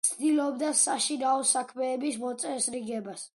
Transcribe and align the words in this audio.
ცდილობდა 0.07 0.69
საშინაო 0.79 1.43
საქმეების 1.51 2.19
მოწესრიგებას. 2.25 3.29